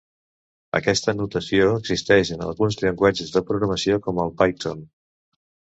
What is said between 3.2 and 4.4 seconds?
de programació com el